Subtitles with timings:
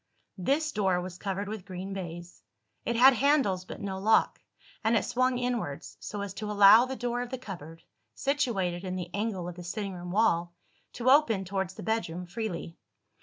[0.39, 2.41] This door was covered with green baize.
[2.85, 4.39] It had handles but no lock;
[4.83, 7.83] and it swung inwards, so as to allow the door of the cupboard
[8.15, 10.55] (situated in the angle of the sitting room wall)
[10.93, 12.79] to open towards the bedroom freely.